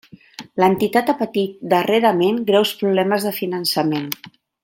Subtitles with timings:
[0.61, 4.11] L'entitat ha patit darrerament greus problemes de finançament.